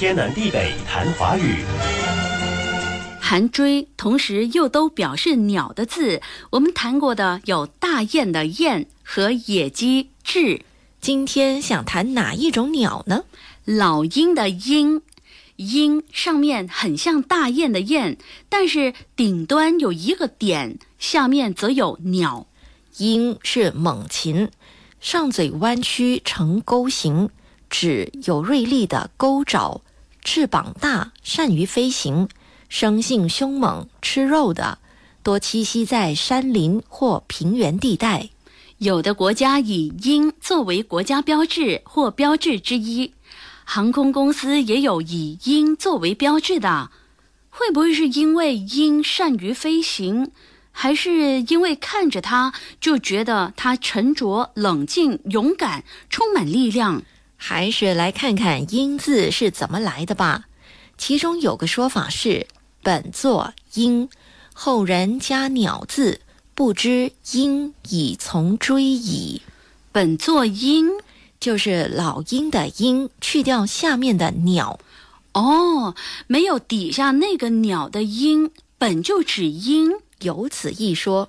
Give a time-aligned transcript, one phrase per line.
[0.00, 1.56] 天南地北谈华语。
[3.20, 10.62] 含“追”同时又都表示鸟的字，我们谈过的有大雁的“雁”和野鸡“雉”。
[11.02, 13.24] 今天想谈哪一种鸟呢？
[13.66, 15.02] 老鹰的“鹰”，
[15.56, 18.16] 鹰上面很像大雁的“雁”，
[18.48, 22.46] 但是顶端有一个点，下面则有“鸟”。
[22.96, 24.48] 鹰是猛禽，
[24.98, 27.28] 上嘴弯曲呈钩形，
[27.68, 29.82] 指有锐利的钩爪，
[30.22, 32.28] 翅膀大，善于飞行。
[32.68, 34.78] 生性凶猛，吃肉的，
[35.24, 38.30] 多栖息在山林或平原地带。
[38.78, 43.12] 有的国家以鹰作为国家标志或标志之一，
[43.64, 46.90] 航空公司也有以鹰作为标志的。
[47.48, 50.30] 会不会是因为鹰善于飞行，
[50.70, 57.02] 还是因为看着它就觉得它沉着、冷静、勇敢、充满力量？
[57.42, 60.44] 还是来看看“鹰”字是怎么来的吧。
[60.98, 62.46] 其中有个说法是。
[62.82, 64.08] 本作鹰，
[64.54, 66.20] 后人加鸟字，
[66.54, 69.42] 不知鹰已从追矣。
[69.92, 70.88] 本作鹰
[71.38, 74.78] 就是老鹰的鹰，去掉下面的鸟。
[75.32, 75.94] 哦，
[76.26, 81.28] 没有底下那个鸟的鹰，本就指鹰，有此一说。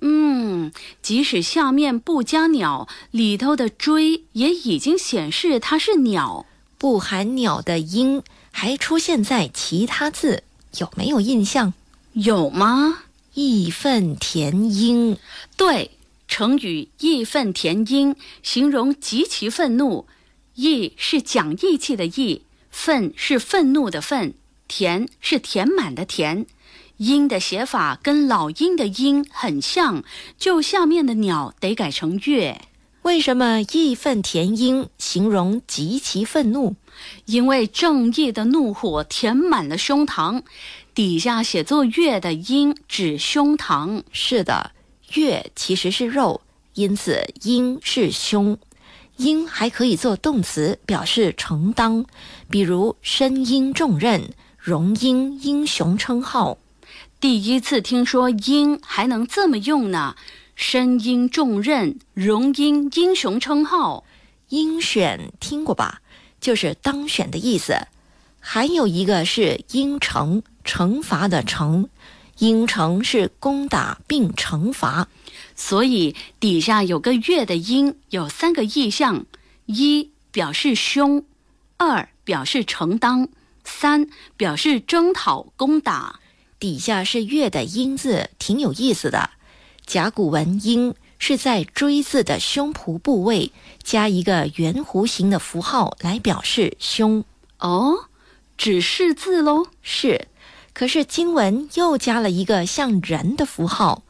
[0.00, 6.46] 嗯，即使下面不加鸟，里头的锥也已经显示它是鸟。
[6.78, 10.44] 不含鸟的鹰还出现在其他字。
[10.78, 11.74] 有没有印象？
[12.12, 13.02] 有吗？
[13.34, 15.16] 义愤填膺，
[15.56, 15.92] 对，
[16.26, 20.06] 成语“义愤填膺”形容极其愤怒。
[20.54, 24.34] 义是讲义气的义，愤是愤怒的愤，
[24.66, 26.46] 填是填满的填。
[26.98, 30.02] 鹰的写法跟老鹰的鹰很像，
[30.36, 32.60] 就下面的鸟得改成月。
[33.02, 36.74] 为什么义愤填膺形容极其愤怒？
[37.26, 40.42] 因为正义的怒火填满了胸膛。
[40.92, 44.02] 底下写作“月”的“鹰”指胸膛。
[44.10, 44.72] 是的，
[45.14, 46.40] 月其实是肉，
[46.74, 48.58] 因此“鹰”是胸。
[49.18, 52.04] 鹰还可以做动词，表示承担，
[52.50, 56.58] 比如身鹰重任，荣膺英雄称号。
[57.20, 60.14] 第一次听说鹰还能这么用呢。
[60.54, 64.04] 身鹰重任，荣膺英雄称号，
[64.50, 66.00] 鹰选听过吧？
[66.40, 67.74] 就是当选的意思。
[68.38, 71.88] 还有一个是应惩，惩罚的惩，
[72.38, 75.08] 应惩是攻打并惩罚。
[75.56, 79.26] 所以底下有个月的鹰，有三个意象：
[79.66, 81.24] 一表示凶，
[81.78, 83.28] 二表示承担，
[83.64, 86.20] 三表示征讨攻打。
[86.58, 89.30] 底下是月的音字，挺有意思的。
[89.86, 93.52] 甲骨文“音”是在“锥”字的胸脯部位
[93.82, 97.24] 加一个圆弧形的符号来表示胸。
[97.58, 98.06] 哦，
[98.56, 99.66] 指示字喽？
[99.82, 100.28] 是。
[100.74, 104.02] 可是经文又加了一个像人的符号，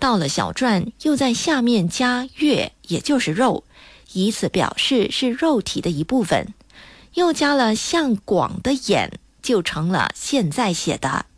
[0.00, 3.62] 到了小篆又在下面加“月”，也就是肉，
[4.12, 6.54] 以此表示是肉体的一部分。
[7.14, 11.26] 又加了像广的眼，就成了现在写的“